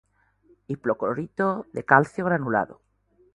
[0.65, 2.81] Hipoclorito de calcio granulado.